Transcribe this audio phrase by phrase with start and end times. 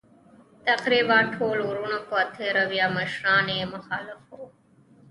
[0.67, 4.43] تقریباً ټول وروڼه په تېره بیا مشران یې مخالف وو.